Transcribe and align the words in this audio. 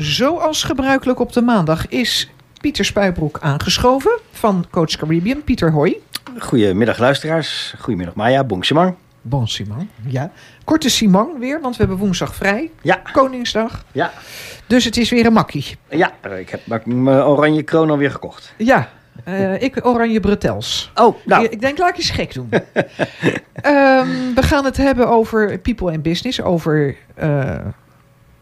Zoals 0.00 0.62
gebruikelijk 0.62 1.20
op 1.20 1.32
de 1.32 1.40
maandag 1.42 1.88
is 1.88 2.30
Pieter 2.60 2.84
Spuibroek 2.84 3.38
aangeschoven 3.40 4.18
van 4.32 4.64
Coach 4.70 4.96
Caribbean. 4.96 5.44
Pieter, 5.44 5.70
hoi. 5.72 5.96
Goedemiddag 6.38 6.98
luisteraars. 6.98 7.74
Goedemiddag 7.78 8.14
Maya, 8.14 8.44
Bon 8.44 8.62
Simon. 8.64 8.96
Bon 9.22 9.48
Simon, 9.48 9.90
ja. 10.06 10.30
Korte 10.64 10.88
Simon 10.88 11.38
weer, 11.38 11.60
want 11.60 11.76
we 11.76 11.82
hebben 11.82 11.98
woensdag 12.00 12.34
vrij. 12.34 12.70
Ja, 12.82 13.00
Koningsdag. 13.12 13.84
ja, 13.92 14.12
Dus 14.66 14.84
het 14.84 14.96
is 14.96 15.10
weer 15.10 15.26
een 15.26 15.32
makkie. 15.32 15.76
ja. 15.90 16.12
Ik 16.38 16.48
heb 16.50 16.66
mijn 16.66 17.08
oranje 17.08 17.62
kroon 17.62 17.90
alweer 17.90 18.10
gekocht. 18.10 18.54
Ja, 18.58 18.88
eh, 19.24 19.62
ik 19.62 19.86
oranje 19.86 20.20
bretels. 20.20 20.90
Oh, 20.94 21.16
nou, 21.24 21.44
Ik 21.44 21.60
denk, 21.60 21.78
laat 21.78 21.88
ik 21.90 21.96
eens 21.96 22.10
gek 22.10 22.34
doen. 22.34 22.48
Ehm, 23.52 24.08
we 24.34 24.42
gaan 24.42 24.64
het 24.64 24.76
hebben 24.76 25.08
over 25.08 25.58
people 25.58 25.90
and 25.92 26.02
business, 26.02 26.42
over 26.42 26.96
eh, 27.14 27.54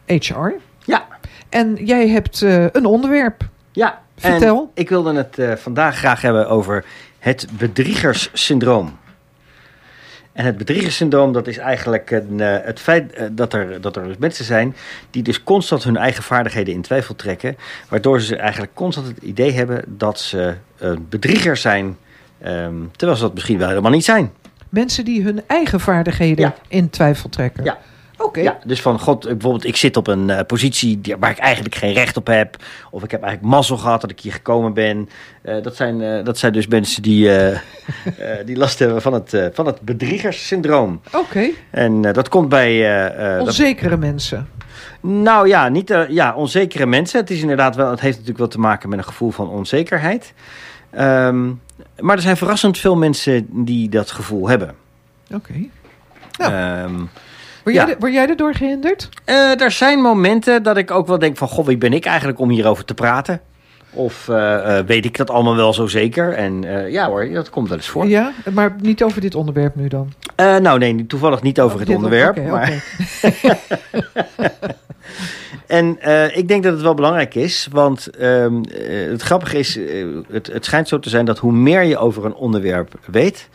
HR. 0.07 0.53
ja, 0.85 1.07
En 1.55 1.75
jij 1.85 2.09
hebt 2.09 2.43
eh, 2.43 2.65
een 2.73 2.87
onderwerp. 2.87 3.49
ja. 3.73 4.03
Vertel. 4.17 4.59
En 4.59 4.71
ik 4.83 4.89
wilde 4.89 5.15
het 5.15 5.39
eh, 5.39 5.53
vandaag 5.53 5.97
graag 5.97 6.21
hebben 6.23 6.49
over 6.49 6.85
het 7.19 7.47
bedriegerssyndroom. 7.59 8.99
En 10.33 10.45
het 10.45 10.57
bedriegerssyndroom, 10.57 11.33
dat 11.33 11.47
is 11.47 11.59
eigenlijk 11.59 12.11
een, 12.11 12.41
eh, 12.41 12.57
het 12.65 12.81
feit 12.81 13.37
dat, 13.37 13.53
er, 13.53 13.81
dat 13.81 13.97
er 13.97 14.05
dus 14.07 14.17
mensen 14.17 14.45
zijn 14.45 14.77
die 15.11 15.23
dus 15.23 15.43
constant 15.43 15.85
hun 15.85 15.97
eigen 15.97 16.23
vaardigheden 16.23 16.75
in 16.75 16.83
twijfel 16.83 17.17
trekken. 17.17 17.57
Waardoor 17.89 18.21
ze 18.21 18.37
eigenlijk 18.37 18.75
constant 18.75 19.07
het 19.07 19.19
idee 19.19 19.53
hebben 19.53 19.85
dat 19.87 20.21
ze 20.21 20.55
een 20.79 21.07
bedrieger 21.09 21.57
zijn, 21.57 21.97
ehm, 22.41 22.75
terwijl 22.97 23.19
ze 23.19 23.25
dat 23.25 23.35
misschien 23.35 23.59
wel 23.59 23.69
helemaal 23.69 23.91
niet 23.91 24.05
zijn. 24.05 24.33
Mensen 24.69 25.05
die 25.05 25.23
hun 25.23 25.43
eigen 25.47 25.81
vaardigheden 25.81 26.45
Ja. 26.45 26.55
in 26.69 26.91
twijfel 26.91 27.29
trekken. 27.29 27.65
Ja. 27.65 27.79
Ja, 28.43 28.59
dus 28.65 28.81
van 28.83 28.99
god, 29.01 29.21
bijvoorbeeld 29.23 29.65
ik 29.65 29.77
zit 29.77 29.97
op 29.97 30.07
een 30.07 30.31
eh, 30.31 30.47
positie 30.47 31.01
die, 31.01 31.17
waar 31.17 31.31
ik 31.31 31.39
eigenlijk 31.39 31.75
geen 31.75 31.93
recht 31.93 32.17
op 32.17 32.27
heb. 32.27 32.57
Of 32.91 33.03
ik 33.03 33.11
heb 33.11 33.23
eigenlijk 33.23 33.55
mazzel 33.55 33.77
gehad 33.77 34.01
dat 34.01 34.11
ik 34.11 34.21
hier 34.21 34.33
gekomen 34.33 34.73
ben. 34.75 35.09
Eh, 35.43 35.63
dat, 35.63 35.77
zijn, 35.77 36.01
eh, 36.03 36.25
dat 36.25 36.39
zijn 36.39 36.53
dus 36.53 36.67
mensen 36.67 37.03
die, 37.03 37.31
die 38.47 38.57
last 38.57 38.79
hebben 38.79 39.03
van 39.03 39.13
het, 39.13 39.51
van 39.53 39.67
het 39.67 39.81
bedriegerssyndroom. 39.81 41.01
Oké. 41.13 41.49
En 41.71 42.01
dat 42.03 42.29
komt 42.29 42.49
bij... 42.49 42.83
dat- 43.39 43.47
Onzekere 43.47 43.97
mensen. 43.97 44.49
nou 45.01 45.49
ja, 45.49 45.69
niet 45.69 45.95
ja, 46.09 46.35
onzekere 46.35 46.87
mensen. 46.87 47.21
Het, 47.21 47.31
is 47.31 47.41
inderdaad 47.41 47.77
wel, 47.77 47.91
het 47.91 48.01
heeft 48.01 48.13
natuurlijk 48.13 48.39
wel 48.39 48.49
te 48.49 48.61
maken 48.61 48.89
met 48.89 48.99
een 48.99 49.05
gevoel 49.05 49.31
van 49.31 49.49
onzekerheid. 49.49 50.33
Ehm, 50.91 51.47
maar 51.99 52.17
er 52.17 52.23
zijn 52.23 52.37
verrassend 52.37 52.79
veel 52.79 52.97
mensen 52.97 53.47
die 53.65 53.89
dat 53.89 54.11
gevoel 54.11 54.49
hebben. 54.49 54.75
Oké. 55.35 55.53
Nou. 56.39 56.53
Ehm, 56.53 56.95
Word, 57.65 57.77
Ja. 57.77 57.85
jij, 57.85 57.93
er- 57.95 58.01
word 58.01 58.13
jij 58.13 58.29
erdoor 58.29 58.55
gehinderd? 58.55 59.09
Eh, 59.25 59.61
er 59.61 59.71
zijn 59.71 60.01
momenten 60.01 60.63
dat 60.63 60.77
ik 60.77 60.91
ook 60.91 61.07
wel 61.07 61.19
denk 61.19 61.37
van... 61.37 61.49
Goh, 61.49 61.67
wie 61.67 61.79
ben 61.79 61.93
ik 61.93 62.05
eigenlijk 62.05 62.39
om 62.39 62.49
hierover 62.51 62.85
te 62.85 62.95
praten? 62.95 63.41
Of 63.91 64.29
eh, 64.29 64.79
eh, 64.79 64.87
weet 64.87 65.05
ik 65.05 65.17
dat 65.17 65.31
allemaal 65.31 65.57
wel 65.57 65.73
zo 65.73 65.87
zeker? 65.87 66.33
En 66.33 66.63
ja 66.91 67.07
hoor, 67.09 67.29
dat 67.33 67.51
komt 67.51 67.69
wel 67.69 67.77
eens 67.77 67.89
voor. 67.89 68.07
Ja, 68.07 68.33
maar 68.53 68.75
niet 68.81 69.03
over 69.03 69.21
dit 69.21 69.35
onderwerp 69.35 69.75
nu 69.75 69.89
dan. 69.89 70.13
Nou 70.37 70.79
nee, 70.79 71.07
toevallig 71.07 71.43
niet 71.43 71.61
over 71.61 71.79
het 71.79 71.87
Dit- 71.87 71.97
onderwerp. 71.97 72.47
maar... 72.49 72.73
En 75.67 75.99
ik 76.37 76.49
denk 76.49 76.63
dat 76.63 76.73
het 76.73 76.83
wel 76.83 76.95
belangrijk 76.95 77.35
is, 77.35 77.69
want 77.71 78.07
ehm, 78.17 78.63
eh, 78.63 79.11
het 79.11 79.23
grappige 79.23 79.59
is, 79.59 79.79
het, 80.31 80.47
het 80.47 80.65
schijnt 80.65 80.89
zo 80.89 80.99
te 80.99 81.09
zijn 81.09 81.25
dat 81.25 81.39
hoe 81.39 81.53
meer 81.53 81.83
je 81.83 81.99
over 81.99 82.25
een 82.25 82.35
onderwerp 82.35 82.95
weet, 83.05 83.49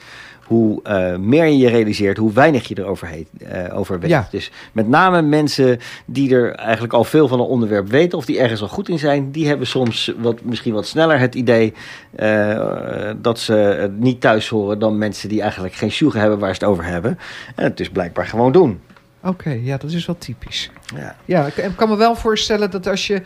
hoe 0.50 0.83
eh, 0.83 1.16
meer 1.16 1.45
je 1.45 1.58
je 1.58 1.69
realiseert, 1.69 2.17
hoe 2.17 2.33
weinig 2.33 2.67
je 2.67 2.78
erover 2.78 3.08
heet, 3.08 3.28
eh, 3.38 3.78
over 3.78 4.00
weet. 4.00 4.09
Ja. 4.09 4.28
Dus 4.31 4.52
met 4.72 4.88
name 4.88 5.22
mensen 5.22 5.80
die 6.05 6.36
er 6.36 6.55
eigenlijk 6.55 6.94
al 6.94 7.03
veel 7.03 7.28
van 7.28 7.39
een 7.39 7.45
onderwerp 7.45 7.88
weten 7.88 8.17
of 8.17 8.25
die 8.25 8.39
ergens 8.39 8.61
al 8.61 8.67
goed 8.67 8.89
in 8.89 9.00
zijn, 9.00 9.31
die 9.31 9.47
hebben 9.47 9.67
soms 9.67 10.14
wat, 10.17 10.42
misschien 10.44 10.73
wat 10.73 10.88
sneller 10.88 11.20
het 11.20 11.36
idee 11.36 11.73
eh, 12.16 13.11
dat 13.17 13.39
ze 13.39 13.53
het 13.53 14.00
niet 14.00 14.22
thuis 14.22 14.50
horen 14.50 14.80
dan 14.80 14.97
mensen 14.97 15.30
die 15.30 15.42
eigenlijk 15.42 15.73
geen 15.73 15.92
sjoegen 15.92 16.20
hebben 16.20 16.39
waar 16.39 16.55
ze 16.55 16.60
het 16.60 16.70
over 16.70 16.86
hebben. 16.86 17.20
En 17.55 17.64
het 17.64 17.77
dus 17.77 17.89
blijkbaar 17.89 18.27
gewoon 18.27 18.52
doen. 18.52 18.80
Oké, 19.23 19.60
ja, 19.64 19.77
dat 19.77 19.92
is 19.92 20.05
wel 20.05 20.17
typisch. 20.17 20.71
Ja. 20.95 21.16
Ja, 21.26 21.45
ik 21.45 21.58
ik 21.58 21.76
kan 21.76 21.89
me 21.89 21.95
wel 21.95 22.16
voorstellen 22.16 22.71
dat 22.71 22.87
als 22.87 23.08
je... 23.08 23.21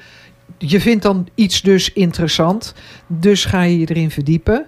Je 0.57 0.79
vindt 0.81 1.03
dan 1.03 1.27
iets 1.35 1.61
dus 1.61 1.93
interessant, 1.93 2.73
dus 3.07 3.45
ga 3.45 3.61
je 3.61 3.79
je 3.79 3.89
erin 3.89 4.11
verdiepen. 4.11 4.65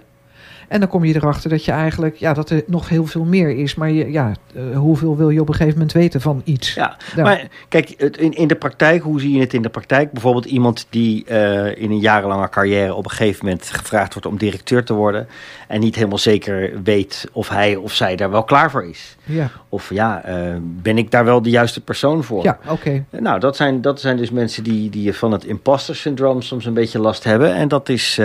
En 0.68 0.80
dan 0.80 0.88
kom 0.88 1.04
je 1.04 1.14
erachter 1.14 1.50
dat 1.50 1.64
je 1.64 1.72
eigenlijk, 1.72 2.16
ja, 2.16 2.32
dat 2.32 2.50
er 2.50 2.62
nog 2.66 2.88
heel 2.88 3.06
veel 3.06 3.24
meer 3.24 3.50
is. 3.50 3.74
Maar 3.74 3.90
je, 3.90 4.10
ja, 4.10 4.32
eh, 4.54 4.62
hoeveel 4.78 5.16
wil 5.16 5.30
je 5.30 5.40
op 5.40 5.48
een 5.48 5.54
gegeven 5.54 5.74
moment 5.78 5.92
weten 5.92 6.20
van 6.20 6.42
iets? 6.44 6.74
Ja, 6.74 6.96
Ja. 7.16 7.22
maar 7.22 7.46
kijk, 7.68 7.94
het- 7.96 8.16
in, 8.16 8.32
in 8.32 8.48
de 8.48 8.54
praktijk, 8.54 9.02
hoe 9.02 9.20
zie 9.20 9.32
je 9.34 9.40
het 9.40 9.54
in 9.54 9.62
de 9.62 9.68
praktijk? 9.68 10.12
Bijvoorbeeld 10.12 10.44
iemand 10.44 10.86
die 10.90 11.24
eh, 11.24 11.82
in 11.82 11.90
een 11.90 11.98
jarenlange 12.00 12.48
carrière 12.48 12.94
op 12.94 13.04
een 13.04 13.10
gegeven 13.10 13.44
moment 13.44 13.70
gevraagd 13.70 14.12
wordt 14.12 14.28
om 14.28 14.36
directeur 14.36 14.84
te 14.84 14.92
worden. 14.94 15.28
En 15.68 15.80
niet 15.80 15.94
helemaal 15.94 16.18
zeker 16.18 16.70
weet 16.84 17.28
of 17.32 17.48
hij 17.48 17.76
of 17.76 17.92
zij 17.92 18.16
daar 18.16 18.30
wel 18.30 18.44
klaar 18.44 18.70
voor 18.70 18.84
is. 18.88 19.16
Ja, 19.24 19.50
Of 19.68 19.90
ja, 19.92 20.22
eh, 20.24 20.34
ben 20.60 20.98
ik 20.98 21.10
daar 21.10 21.24
wel 21.24 21.42
de 21.42 21.50
juiste 21.50 21.80
persoon 21.80 22.24
voor? 22.24 22.42
ja 22.44 22.58
oké. 22.68 23.04
Nou, 23.10 23.40
dat 23.40 23.56
zijn, 23.56 23.80
dat 23.80 24.00
zijn 24.00 24.16
dus 24.16 24.30
mensen 24.30 24.62
die, 24.64 24.90
die 24.90 25.12
van 25.12 25.32
het 25.32 25.44
imposter 25.44 25.96
syndroom 25.96 26.42
soms 26.42 26.64
een 26.64 26.74
beetje 26.74 26.98
last 26.98 27.24
hebben. 27.24 27.54
En 27.54 27.68
dat 27.68 27.88
is, 27.88 28.20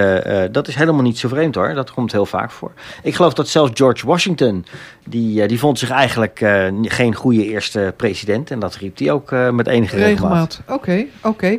dat 0.51 0.67
is 0.67 0.75
helemaal 0.75 1.01
niet 1.01 1.17
zo 1.19 1.27
vreemd 1.27 1.55
hoor. 1.55 1.73
Dat 1.73 1.91
komt 1.91 2.11
heel 2.11 2.25
vaak 2.31 2.51
voor. 2.51 2.71
Ik 3.03 3.15
geloof 3.15 3.33
dat 3.33 3.47
zelfs 3.47 3.71
George 3.73 4.05
Washington, 4.05 4.65
die, 5.03 5.41
eh, 5.41 5.47
die 5.47 5.59
vond 5.59 5.79
zich 5.79 5.89
eigenlijk 5.89 6.41
eh, 6.41 6.67
geen 6.81 7.15
goede 7.15 7.45
eerste 7.45 7.93
president. 7.97 8.51
En 8.51 8.59
dat 8.59 8.75
riep 8.75 8.97
hij 8.97 9.11
ook 9.11 9.31
eh, 9.31 9.49
met 9.49 9.67
enige 9.67 9.95
regelmaat. 9.95 10.61
Oké, 10.67 11.05
oké. 11.23 11.57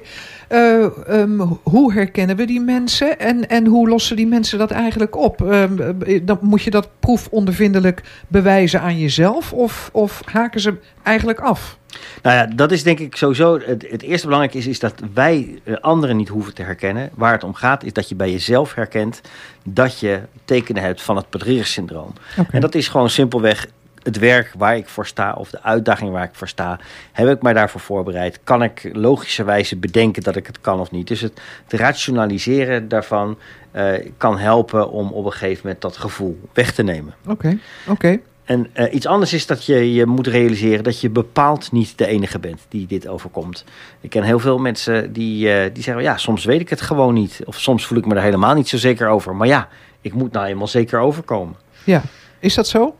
Eh, 0.52 0.84
ehm, 1.08 1.40
hoe 1.62 1.92
herkennen 1.92 2.36
we 2.36 2.44
die 2.44 2.60
mensen 2.60 3.18
en, 3.18 3.48
en 3.48 3.66
hoe 3.66 3.88
lossen 3.88 4.16
die 4.16 4.26
mensen 4.26 4.58
dat 4.58 4.70
eigenlijk 4.70 5.16
op? 5.16 5.50
Ehm, 5.50 5.80
eh, 5.80 6.20
dan 6.22 6.38
moet 6.40 6.62
je 6.62 6.70
dat 6.70 6.88
proefondervindelijk 7.00 8.02
bewijzen 8.28 8.80
aan 8.80 8.98
jezelf 8.98 9.52
of, 9.52 9.90
of 9.92 10.20
haken 10.24 10.60
ze 10.60 10.74
eigenlijk 11.02 11.40
af? 11.40 11.78
Nou 12.22 12.36
ja, 12.36 12.46
dat 12.46 12.72
is 12.72 12.82
denk 12.82 12.98
ik 12.98 13.16
sowieso. 13.16 13.58
Het, 13.64 13.86
het 13.90 14.02
eerste 14.02 14.26
belangrijk 14.26 14.56
is, 14.56 14.66
is 14.66 14.78
dat 14.78 14.94
wij 15.14 15.60
anderen 15.80 16.16
niet 16.16 16.28
hoeven 16.28 16.54
te 16.54 16.62
herkennen. 16.62 17.10
Waar 17.14 17.32
het 17.32 17.44
om 17.44 17.54
gaat, 17.54 17.84
is 17.84 17.92
dat 17.92 18.08
je 18.08 18.14
bij 18.14 18.30
jezelf 18.30 18.74
herkent 18.74 19.20
dat 19.64 20.00
je 20.00 20.20
tekenen 20.44 20.82
hebt 20.82 21.02
van 21.02 21.16
het 21.16 21.30
bedriegerssyndroom. 21.30 22.12
Oké. 22.38 22.52
En 22.52 22.60
dat 22.60 22.74
is 22.74 22.88
gewoon 22.88 23.10
simpelweg 23.42 23.80
het 24.02 24.18
werk 24.18 24.52
waar 24.58 24.76
ik 24.76 24.88
voor 24.88 25.06
sta 25.06 25.32
of 25.32 25.50
de 25.50 25.62
uitdaging 25.62 26.10
waar 26.10 26.24
ik 26.24 26.34
voor 26.34 26.48
sta. 26.48 26.78
Heb 27.12 27.28
ik 27.28 27.42
mij 27.42 27.52
daarvoor 27.52 27.80
voorbereid? 27.80 28.40
Kan 28.44 28.62
ik 28.62 28.90
logischerwijze 28.92 29.76
bedenken 29.76 30.22
dat 30.22 30.36
ik 30.36 30.46
het 30.46 30.60
kan 30.60 30.80
of 30.80 30.90
niet? 30.90 31.08
Dus 31.08 31.20
het, 31.20 31.40
het 31.64 31.80
rationaliseren 31.80 32.88
daarvan 32.88 33.38
eh, 33.70 33.92
kan 34.16 34.38
helpen 34.38 34.90
om 34.90 35.12
op 35.12 35.24
een 35.24 35.32
gegeven 35.32 35.60
moment 35.62 35.82
dat 35.82 35.96
gevoel 35.96 36.40
weg 36.52 36.72
te 36.72 36.82
nemen. 36.82 37.14
Oké, 37.26 37.58
oké. 37.88 38.18
En 38.44 38.68
eh, 38.72 38.94
iets 38.94 39.06
anders 39.06 39.32
is 39.32 39.46
dat 39.46 39.64
je 39.64 39.94
je 39.94 40.06
moet 40.06 40.26
realiseren 40.26 40.84
dat 40.84 41.00
je 41.00 41.10
bepaald 41.10 41.72
niet 41.72 41.98
de 41.98 42.06
enige 42.06 42.38
bent 42.38 42.60
die 42.68 42.86
dit 42.86 43.08
overkomt. 43.08 43.64
Ik 44.00 44.10
ken 44.10 44.22
heel 44.22 44.38
veel 44.38 44.58
mensen 44.58 45.12
die, 45.12 45.52
eh, 45.52 45.70
die 45.74 45.82
zeggen: 45.82 46.02
ja, 46.02 46.16
soms 46.16 46.44
weet 46.44 46.60
ik 46.60 46.70
het 46.70 46.80
gewoon 46.80 47.14
niet. 47.14 47.40
Of 47.44 47.60
soms 47.60 47.86
voel 47.86 47.98
ik 47.98 48.06
me 48.06 48.14
er 48.14 48.22
helemaal 48.22 48.54
niet 48.54 48.68
zo 48.68 48.76
zeker 48.76 49.08
over. 49.08 49.36
Maar 49.36 49.46
ja, 49.46 49.68
ik 50.00 50.14
moet 50.14 50.32
nou 50.32 50.46
eenmaal 50.46 50.68
zeker 50.68 50.98
overkomen. 50.98 51.56
Ja, 51.84 52.02
is 52.38 52.54
dat 52.54 52.68
zo? 52.68 52.94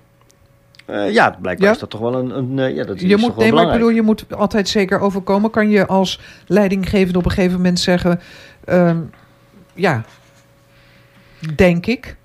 Eh, 0.84 1.10
ja, 1.10 1.36
blijkbaar 1.40 1.66
Ja? 1.66 1.74
is 1.74 1.80
dat 1.80 1.90
toch 1.90 2.00
wel 2.00 2.14
een. 2.14 2.36
een 2.38 2.58
eh, 2.58 2.74
ja, 2.74 2.84
dat 2.84 2.96
is 2.96 3.02
Je 3.02 3.08
toch 3.08 3.20
moet, 3.20 3.34
wel 3.34 3.38
nee, 3.38 3.52
maar 3.52 3.64
ik 3.64 3.72
bedoel, 3.72 3.88
je 3.88 4.02
moet 4.02 4.34
altijd 4.34 4.68
zeker 4.68 5.00
overkomen. 5.00 5.50
Kan 5.50 5.70
je 5.70 5.86
als 5.86 6.20
leidinggevende 6.46 7.18
op 7.18 7.24
een 7.24 7.30
gegeven 7.30 7.56
moment 7.56 7.80
zeggen... 7.80 8.20
ehm, 8.64 8.98
ja, 9.74 10.02
denk 11.56 11.86
ik. 11.86 12.16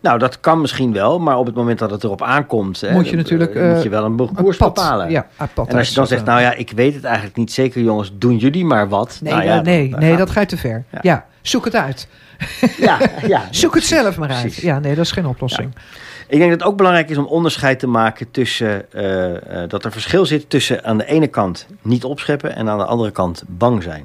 Nou, 0.00 0.18
dat 0.18 0.40
kan 0.40 0.60
misschien 0.60 0.92
wel, 0.92 1.18
maar 1.18 1.38
op 1.38 1.46
het 1.46 1.54
moment 1.54 1.78
dat 1.78 1.90
het 1.90 2.04
erop 2.04 2.22
aankomt, 2.22 2.80
hè, 2.80 2.92
Moet 2.92 3.08
je 3.08 3.16
natuurlijk, 3.16 3.54
eh, 3.54 3.66
moet 3.68 3.76
eh, 3.76 3.82
je 3.82 3.88
wel 3.88 4.04
een 4.04 4.34
koers 4.34 4.56
bepalen. 4.56 5.10
Ja, 5.10 5.26
pad 5.54 5.68
En 5.68 5.76
als 5.76 5.88
je 5.88 5.94
dan 5.94 6.06
zegt, 6.06 6.24
nou 6.24 6.40
ja, 6.40 6.54
ik 6.54 6.70
weet 6.70 6.94
het 6.94 7.04
eigenlijk 7.04 7.36
niet 7.36 7.52
zeker, 7.52 7.82
jongens, 7.82 8.12
doen 8.14 8.36
jullie 8.36 8.64
maar 8.64 8.88
wat. 8.88 9.18
Nee, 9.22 9.32
nou 9.32 9.44
ja, 9.44 9.60
nee, 9.60 9.94
nee 9.98 10.16
dat 10.16 10.30
gaat 10.30 10.48
te 10.48 10.56
ver. 10.56 10.84
Ja. 10.90 10.98
Ja. 11.02 11.26
zoek 11.42 11.64
het 11.64 11.74
uit. 11.74 12.08
Ja, 12.76 12.98
ja. 13.26 13.42
Zoek 13.60 13.74
het 13.74 13.84
zelf 13.84 14.18
maar 14.18 14.28
uit. 14.28 14.40
precies. 14.40 14.62
Ja, 14.62 14.78
nee, 14.78 14.94
dat 14.94 15.04
is 15.04 15.10
geen 15.10 15.26
oplossing. 15.26 15.74
Ik 16.28 16.38
denk 16.38 16.50
dat 16.50 16.60
het 16.60 16.68
ook 16.68 16.76
belangrijk 16.76 17.10
is 17.10 17.16
om 17.16 17.24
onderscheid 17.24 17.78
te 17.78 17.86
maken 17.86 18.30
tussen 18.30 18.92
eh, 18.92 19.68
dat 19.68 19.84
er 19.84 19.92
verschil 19.92 20.26
zit 20.26 20.50
tussen 20.50 20.84
aan 20.84 20.98
de 20.98 21.06
ene 21.06 21.26
kant 21.26 21.66
niet 21.82 22.04
opscheppen 22.04 22.56
en 22.56 22.68
aan 22.68 22.78
de 22.78 22.84
andere 22.84 23.10
kant 23.10 23.42
bang 23.46 23.82
zijn. 23.82 24.04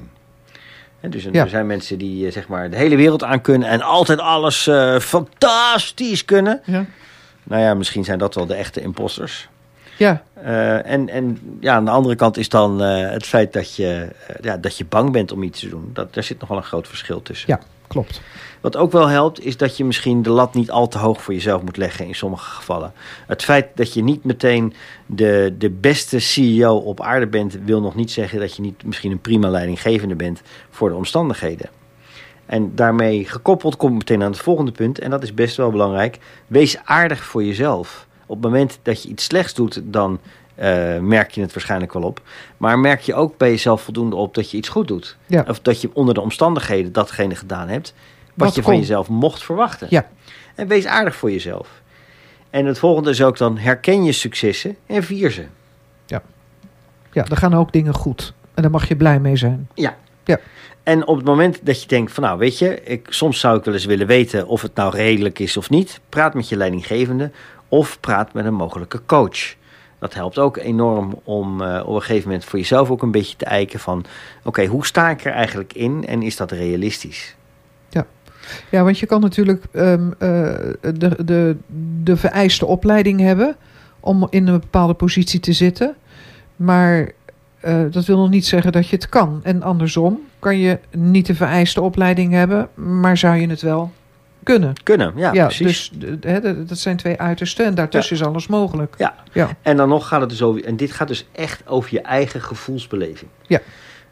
Dus 1.10 1.24
er 1.24 1.34
Ja. 1.34 1.42
er 1.42 1.48
zijn 1.48 1.66
mensen 1.66 1.98
die 1.98 2.26
eh, 2.26 2.32
zeg 2.32 2.48
maar 2.48 2.70
de 2.70 2.76
hele 2.76 2.96
wereld 2.96 3.24
aan 3.24 3.40
kunnen 3.40 3.68
en 3.68 3.80
altijd 3.82 4.18
alles 4.18 4.66
eh, 4.66 4.98
fantastisch 4.98 6.24
kunnen. 6.24 6.60
Ja, 6.64 6.84
Nou 7.42 7.62
ja, 7.62 7.74
misschien 7.74 8.04
zijn 8.04 8.18
dat 8.18 8.34
wel 8.34 8.46
de 8.46 8.54
echte 8.54 8.80
imposters. 8.80 9.48
ja. 9.96 10.22
Eh, 10.42 10.86
en, 10.90 11.08
en 11.08 11.38
ja, 11.60 11.74
aan 11.74 11.84
de 11.84 11.90
andere 11.90 12.14
kant 12.14 12.36
is 12.36 12.48
dan 12.48 12.78
het 12.80 13.26
feit 13.26 13.52
dat 13.52 13.76
je, 13.76 14.08
ja, 14.40 14.56
dat 14.56 14.76
je 14.76 14.84
bang 14.84 15.12
bent 15.12 15.32
om 15.32 15.42
iets 15.42 15.60
te 15.60 15.68
doen. 15.68 15.90
Dat, 15.92 16.14
daar 16.14 16.24
zit 16.24 16.40
nog 16.40 16.48
wel 16.48 16.58
een 16.58 16.64
groot 16.64 16.88
verschil 16.88 17.22
tussen. 17.22 17.48
Ja. 17.48 17.60
Klopt. 17.86 18.20
Wat 18.60 18.76
ook 18.76 18.92
wel 18.92 19.06
helpt, 19.06 19.44
is 19.44 19.56
dat 19.56 19.76
je 19.76 19.84
misschien 19.84 20.22
de 20.22 20.30
lat 20.30 20.54
niet 20.54 20.70
al 20.70 20.88
te 20.88 20.98
hoog 20.98 21.22
voor 21.22 21.34
jezelf 21.34 21.62
moet 21.62 21.76
leggen 21.76 22.06
in 22.06 22.14
sommige 22.14 22.50
gevallen. 22.50 22.92
Het 23.26 23.44
feit 23.44 23.66
dat 23.74 23.92
je 23.92 24.02
niet 24.02 24.24
meteen 24.24 24.74
de, 25.06 25.54
de 25.58 25.70
beste 25.70 26.18
CEO 26.18 26.76
op 26.76 27.00
aarde 27.00 27.26
bent, 27.26 27.58
wil 27.64 27.80
nog 27.80 27.94
niet 27.94 28.10
zeggen 28.10 28.40
dat 28.40 28.56
je 28.56 28.62
niet 28.62 28.84
misschien 28.84 29.10
een 29.10 29.20
prima 29.20 29.48
leidinggevende 29.48 30.14
bent 30.14 30.42
voor 30.70 30.88
de 30.88 30.94
omstandigheden. 30.94 31.70
En 32.46 32.74
daarmee 32.74 33.24
gekoppeld 33.24 33.76
kom 33.76 33.90
ik 33.90 33.98
meteen 33.98 34.22
aan 34.22 34.30
het 34.30 34.40
volgende 34.40 34.72
punt, 34.72 34.98
en 34.98 35.10
dat 35.10 35.22
is 35.22 35.34
best 35.34 35.56
wel 35.56 35.70
belangrijk. 35.70 36.18
Wees 36.46 36.78
aardig 36.84 37.24
voor 37.24 37.44
jezelf. 37.44 38.06
Op 38.26 38.42
het 38.42 38.44
moment 38.44 38.78
dat 38.82 39.02
je 39.02 39.08
iets 39.08 39.24
slechts 39.24 39.54
doet, 39.54 39.80
dan 39.84 40.18
eh, 40.56 40.98
merk 40.98 41.30
je 41.30 41.40
het 41.40 41.52
waarschijnlijk 41.52 41.92
wel 41.92 42.02
op. 42.02 42.20
Maar 42.56 42.78
merk 42.78 43.00
je 43.00 43.14
ook 43.14 43.36
bij 43.36 43.50
jezelf 43.50 43.82
voldoende 43.82 44.16
op 44.16 44.34
dat 44.34 44.50
je 44.50 44.56
iets 44.56 44.68
goed 44.68 44.88
doet. 44.88 45.16
Ja. 45.26 45.44
Of 45.48 45.60
dat 45.60 45.80
je 45.80 45.90
onder 45.92 46.14
de 46.14 46.20
omstandigheden 46.20 46.92
datgene 46.92 47.34
gedaan 47.34 47.68
hebt 47.68 47.94
wat, 48.34 48.46
Wat 48.46 48.54
je 48.54 48.62
van 48.62 48.76
jezelf 48.76 49.08
mocht 49.08 49.44
verwachten. 49.44 49.86
Ja. 49.90 50.06
En 50.54 50.68
wees 50.68 50.86
aardig 50.86 51.16
voor 51.16 51.30
jezelf. 51.30 51.68
En 52.50 52.66
het 52.66 52.78
volgende 52.78 53.10
is 53.10 53.22
ook 53.22 53.38
dan 53.38 53.58
herken 53.58 54.04
je 54.04 54.12
successen 54.12 54.76
en 54.86 55.02
vier 55.02 55.30
ze. 55.30 55.46
Ja, 57.12 57.24
er 57.24 57.36
gaan 57.36 57.54
ook 57.54 57.72
dingen 57.72 57.94
goed. 57.94 58.32
En 58.54 58.62
daar 58.62 58.70
mag 58.70 58.88
je 58.88 58.96
blij 58.96 59.20
mee 59.20 59.36
zijn. 59.36 59.68
En 60.82 61.06
op 61.06 61.16
het 61.16 61.24
moment 61.24 61.66
dat 61.66 61.82
je 61.82 61.88
denkt 61.88 62.12
van 62.12 62.22
nou 62.22 62.38
weet 62.38 62.58
je, 62.58 62.82
ik, 62.82 63.06
soms 63.10 63.40
zou 63.40 63.58
ik 63.58 63.64
wel 63.64 63.74
eens 63.74 63.84
willen 63.84 64.06
weten 64.06 64.46
of 64.46 64.62
het 64.62 64.74
nou 64.74 64.96
redelijk 64.96 65.38
is 65.38 65.56
of 65.56 65.70
niet. 65.70 66.00
Praat 66.08 66.34
met 66.34 66.48
je 66.48 66.56
leidinggevende 66.56 67.30
of 67.68 68.00
praat 68.00 68.32
met 68.32 68.44
een 68.44 68.54
mogelijke 68.54 69.00
coach. 69.06 69.54
Dat 69.98 70.14
helpt 70.14 70.38
ook 70.38 70.56
enorm 70.56 71.20
om 71.24 71.62
eh, 71.62 71.82
op 71.86 71.94
een 71.94 72.00
gegeven 72.00 72.28
moment 72.28 72.44
voor 72.44 72.58
jezelf 72.58 72.90
ook 72.90 73.02
een 73.02 73.10
beetje 73.10 73.36
te 73.36 73.44
eiken 73.44 73.80
van 73.80 74.04
oké, 74.44 74.66
hoe 74.66 74.86
sta 74.86 75.10
ik 75.10 75.24
er 75.24 75.32
eigenlijk 75.32 75.72
in 75.72 76.06
en 76.06 76.22
is 76.22 76.36
dat 76.36 76.50
realistisch? 76.50 77.36
Ja, 78.70 78.82
want 78.82 78.98
je 78.98 79.06
kan 79.06 79.20
natuurlijk 79.20 79.64
ehm, 79.72 80.10
eh, 80.18 80.54
de, 80.80 81.24
de, 81.24 81.56
de 82.02 82.16
vereiste 82.16 82.66
opleiding 82.66 83.20
hebben 83.20 83.56
om 84.00 84.26
in 84.30 84.46
een 84.46 84.60
bepaalde 84.60 84.94
positie 84.94 85.40
te 85.40 85.52
zitten. 85.52 85.96
Maar 86.56 87.10
eh, 87.60 87.80
dat 87.90 88.04
wil 88.04 88.16
nog 88.16 88.30
niet 88.30 88.46
zeggen 88.46 88.72
dat 88.72 88.88
je 88.88 88.96
het 88.96 89.08
kan. 89.08 89.40
En 89.42 89.62
andersom 89.62 90.20
kan 90.38 90.58
je 90.58 90.78
niet 90.90 91.26
de 91.26 91.34
vereiste 91.34 91.80
opleiding 91.80 92.32
hebben, 92.32 92.68
maar 92.74 93.16
zou 93.16 93.36
je 93.36 93.48
het 93.48 93.62
wel 93.62 93.92
kunnen. 94.46 94.72
Kunnen, 94.82 95.12
ja, 95.16 95.30
precies. 95.30 95.90
dus 95.94 96.18
hè, 96.20 96.64
dat 96.64 96.78
zijn 96.78 96.96
twee 96.96 97.18
uitersten 97.18 97.64
en 97.64 97.74
daartussen 97.74 98.16
is 98.16 98.22
alles 98.22 98.46
mogelijk. 98.46 98.94
Ja. 98.98 99.14
Ja. 99.32 99.48
En 99.62 99.76
dan 99.76 99.88
nog 99.88 100.08
gaat 100.08 100.20
het 100.20 100.30
dus 100.30 100.42
over, 100.42 100.64
en 100.64 100.76
dit 100.76 100.92
gaat 100.92 101.08
dus 101.08 101.26
echt 101.32 101.68
over 101.68 101.92
je 101.92 102.00
eigen 102.00 102.40
gevoelsbeleving. 102.40 103.30
Ja. 103.46 103.60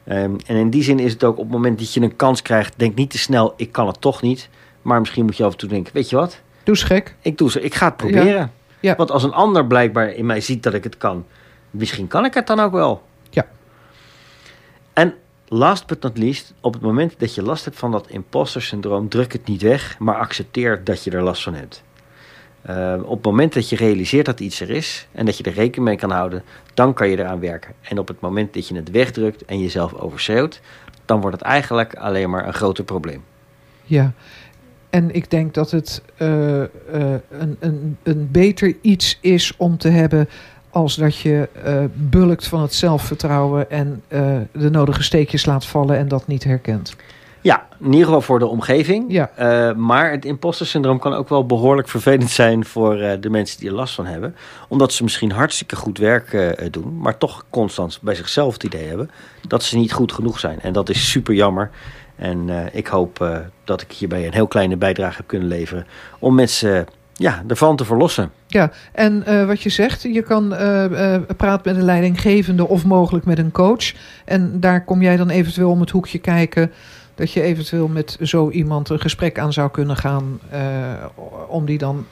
Ehm, 0.04 0.34
en 0.46 0.56
in 0.56 0.70
die 0.70 0.82
zin 0.82 0.98
is 0.98 1.12
het 1.12 1.24
ook 1.24 1.36
op 1.36 1.42
het 1.42 1.52
moment 1.52 1.78
dat 1.78 1.94
je 1.94 2.00
een 2.00 2.16
kans 2.16 2.42
krijgt, 2.42 2.74
denk 2.76 2.94
niet 2.94 3.10
te 3.10 3.18
snel, 3.18 3.54
ik 3.56 3.72
kan 3.72 3.86
het 3.86 4.00
toch 4.00 4.22
niet. 4.22 4.48
Maar 4.82 5.00
misschien 5.00 5.24
moet 5.24 5.36
je 5.36 5.44
af 5.44 5.52
en 5.52 5.58
toe 5.58 5.68
denken, 5.68 5.92
weet 5.94 6.10
je 6.10 6.16
wat, 6.16 6.40
Doe 6.62 6.76
gek. 6.76 7.14
ik 7.20 7.38
doe 7.38 7.50
ze, 7.50 7.60
ik 7.60 7.74
ga 7.74 7.86
het 7.86 7.96
proberen. 7.96 8.52
Ja. 8.80 8.96
Want 8.96 9.10
als 9.10 9.22
een 9.22 9.32
ander 9.32 9.66
blijkbaar 9.66 10.08
in 10.08 10.26
mij 10.26 10.40
ziet 10.40 10.62
dat 10.62 10.74
ik 10.74 10.84
het 10.84 10.96
kan, 10.96 11.26
misschien 11.70 12.08
kan 12.08 12.24
ik 12.24 12.34
het 12.34 12.46
dan 12.46 12.60
ook 12.60 12.72
wel. 12.72 13.02
Ja. 13.30 13.46
En 14.92 15.14
last 15.48 15.86
but 15.86 16.02
not 16.02 16.18
least, 16.18 16.54
op 16.60 16.72
het 16.72 16.82
moment 16.82 17.14
dat 17.18 17.34
je 17.34 17.42
last 17.42 17.64
hebt 17.64 17.76
van 17.76 17.90
dat 17.90 18.08
imposter 18.08 18.62
syndroom, 18.62 19.08
druk 19.08 19.32
het 19.32 19.46
niet 19.46 19.62
weg, 19.62 19.98
maar 19.98 20.16
accepteer 20.16 20.84
dat 20.84 21.04
je 21.04 21.10
er 21.10 21.22
last 21.22 21.42
van 21.42 21.54
hebt. 21.54 21.82
Uh, 22.70 22.94
op 23.02 23.16
het 23.16 23.24
moment 23.24 23.52
dat 23.52 23.68
je 23.68 23.76
realiseert 23.76 24.26
dat 24.26 24.40
iets 24.40 24.60
er 24.60 24.70
is 24.70 25.06
en 25.12 25.26
dat 25.26 25.38
je 25.38 25.44
er 25.44 25.52
rekening 25.52 25.88
mee 25.88 25.96
kan 25.96 26.10
houden, 26.10 26.42
dan 26.74 26.94
kan 26.94 27.08
je 27.08 27.18
eraan 27.18 27.40
werken. 27.40 27.74
En 27.80 27.98
op 27.98 28.08
het 28.08 28.20
moment 28.20 28.54
dat 28.54 28.68
je 28.68 28.74
het 28.76 28.90
wegdrukt 28.90 29.44
en 29.44 29.60
jezelf 29.60 29.94
overschreeuwt, 29.94 30.60
dan 31.04 31.20
wordt 31.20 31.36
het 31.36 31.46
eigenlijk 31.46 31.94
alleen 31.94 32.30
maar 32.30 32.46
een 32.46 32.54
groter 32.54 32.84
probleem. 32.84 33.24
Ja. 33.82 34.12
En 34.90 35.14
ik 35.14 35.30
denk 35.30 35.54
dat 35.54 35.70
het 35.70 36.02
uh, 36.18 36.58
uh, 36.58 36.66
een, 37.30 37.56
een, 37.60 37.98
een 38.02 38.28
beter 38.30 38.76
iets 38.80 39.18
is 39.20 39.56
om 39.56 39.78
te 39.78 39.88
hebben 39.88 40.28
als 40.74 40.96
dat 40.96 41.16
je 41.16 41.48
uh, 41.66 41.84
bulkt 41.94 42.46
van 42.46 42.62
het 42.62 42.74
zelfvertrouwen 42.74 43.70
en 43.70 44.02
uh, 44.08 44.36
de 44.52 44.70
nodige 44.70 45.02
steekjes 45.02 45.46
laat 45.46 45.66
vallen 45.66 45.96
en 45.96 46.08
dat 46.08 46.26
niet 46.26 46.44
herkent. 46.44 46.96
Ja, 47.40 47.66
in 47.80 47.92
ieder 47.92 48.04
geval 48.04 48.20
voor 48.20 48.38
de 48.38 48.46
omgeving. 48.46 49.04
Ja. 49.08 49.30
Uh, 49.38 49.76
maar 49.76 50.10
het 50.10 50.24
imposter 50.24 50.66
syndroom 50.66 50.98
kan 50.98 51.14
ook 51.14 51.28
wel 51.28 51.46
behoorlijk 51.46 51.88
vervelend 51.88 52.30
zijn 52.30 52.64
voor 52.64 53.00
uh, 53.00 53.12
de 53.20 53.30
mensen 53.30 53.60
die 53.60 53.68
er 53.68 53.74
last 53.74 53.94
van 53.94 54.06
hebben. 54.06 54.36
Omdat 54.68 54.92
ze 54.92 55.02
misschien 55.02 55.32
hartstikke 55.32 55.76
goed 55.76 55.98
werk 55.98 56.32
uh, 56.32 56.50
doen, 56.70 56.98
maar 56.98 57.18
toch 57.18 57.44
constant 57.50 57.98
bij 58.02 58.14
zichzelf 58.14 58.52
het 58.52 58.62
idee 58.62 58.86
hebben 58.86 59.10
dat 59.48 59.62
ze 59.62 59.76
niet 59.76 59.92
goed 59.92 60.12
genoeg 60.12 60.38
zijn. 60.38 60.60
En 60.60 60.72
dat 60.72 60.88
is 60.88 61.10
super 61.10 61.34
jammer. 61.34 61.70
En 62.16 62.48
ik 62.72 62.86
hoop 62.86 63.42
dat 63.64 63.80
ik 63.80 63.92
hierbij 63.92 64.26
een 64.26 64.32
heel 64.32 64.46
kleine 64.46 64.76
bijdrage 64.76 65.16
heb 65.16 65.26
kunnen 65.26 65.48
leveren 65.48 65.86
om 66.18 66.34
mensen 66.34 66.86
ja, 67.14 67.42
ervan 67.48 67.76
te 67.76 67.84
verlossen. 67.84 68.30
Ja, 68.46 68.70
en 68.92 69.24
uh, 69.28 69.46
wat 69.46 69.62
je 69.62 69.68
zegt, 69.68 70.02
je 70.02 70.22
kan 70.22 70.48
praten 71.36 71.62
met 71.64 71.76
een 71.76 71.84
leidinggevende 71.84 72.68
of 72.68 72.84
mogelijk 72.84 73.24
met 73.24 73.38
een 73.38 73.52
coach. 73.52 73.92
En 74.24 74.60
daar 74.60 74.84
kom 74.84 75.02
jij 75.02 75.16
dan 75.16 75.30
eventueel 75.30 75.70
om 75.70 75.80
het 75.80 75.90
hoekje 75.90 76.18
kijken 76.18 76.72
dat 77.14 77.32
je 77.32 77.42
eventueel 77.42 77.88
met 77.88 78.16
zo 78.22 78.50
iemand 78.50 78.88
een 78.88 79.00
gesprek 79.00 79.38
aan 79.38 79.52
zou 79.52 79.70
kunnen 79.70 79.96
gaan 79.96 80.40
om 81.48 81.64
die 81.64 81.78
dan 81.78 82.06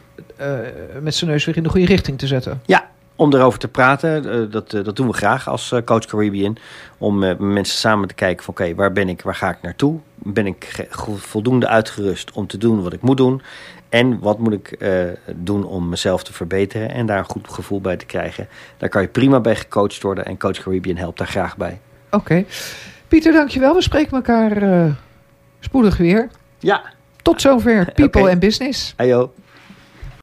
met 1.01 1.15
zijn 1.15 1.31
neus 1.31 1.45
weer 1.45 1.57
in 1.57 1.63
de 1.63 1.69
goede 1.69 1.87
richting 1.87 2.19
te 2.19 2.27
zetten. 2.27 2.61
Ja, 2.67 2.91
om 3.17 3.35
erover 3.35 3.59
te 3.59 3.69
praten, 3.69 4.51
dat, 4.51 4.71
dat 4.71 4.97
doen 4.97 5.07
we 5.07 5.13
graag 5.13 5.49
als 5.49 5.75
coach 5.85 6.05
Caribbean. 6.05 6.57
Om 6.99 7.19
met 7.19 7.39
mensen 7.39 7.79
samen 7.79 8.09
te 8.09 8.15
kijken 8.15 8.45
van 8.45 8.55
oké, 8.55 8.63
okay, 8.63 8.75
waar 8.75 8.93
ben 8.93 9.09
ik, 9.09 9.23
waar 9.23 9.35
ga 9.35 9.51
ik 9.51 9.63
naartoe? 9.63 9.99
Ben 10.15 10.47
ik 10.47 10.87
voldoende 11.17 11.69
uitgerust 11.69 12.33
om 12.33 12.47
te 12.47 12.59
doen 12.59 12.83
wat 12.83 12.93
ik 12.93 13.03
moet 13.03 13.17
doen? 13.17 13.43
En 13.93 14.19
wat 14.19 14.39
moet 14.39 14.53
ik 14.53 14.79
doen 15.35 15.65
om 15.65 15.89
mezelf 15.89 16.25
te 16.25 16.33
verbeteren 16.33 16.91
en 16.91 17.07
daar 17.07 17.19
een 17.19 17.25
goed 17.25 17.49
gevoel 17.49 17.81
bij 17.81 17.97
te 17.97 18.07
krijgen? 18.07 18.49
Daar 18.77 18.89
kan 18.89 19.03
je 19.03 19.09
prima 19.09 19.41
bij 19.41 19.57
gecoacht 19.57 20.03
worden 20.03 20.25
en 20.25 20.39
coach 20.39 20.63
Caribbean 20.63 20.97
helpt 20.97 21.19
daar 21.19 21.27
graag 21.27 21.57
bij. 21.57 21.81
Oké. 22.07 22.17
Okay. 22.17 22.47
Pieter, 23.09 23.33
dankjewel. 23.33 23.75
We 23.75 23.83
spreken 23.83 24.13
elkaar 24.13 24.63
uh, 24.63 24.93
spoedig 25.61 25.97
weer. 25.97 26.29
Ja. 26.59 26.83
Tot 27.23 27.41
zover. 27.41 27.93
People 27.95 28.21
okay. 28.21 28.33
and 28.33 28.41
Business. 28.41 28.95
Ayo. 28.97 29.33